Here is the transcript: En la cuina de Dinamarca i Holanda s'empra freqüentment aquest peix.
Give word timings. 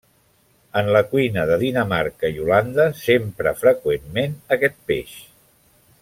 En 0.79 0.87
la 0.95 1.01
cuina 1.11 1.43
de 1.49 1.57
Dinamarca 1.63 2.31
i 2.37 2.41
Holanda 2.45 2.87
s'empra 3.05 3.53
freqüentment 3.61 4.33
aquest 4.57 4.79
peix. 4.93 5.13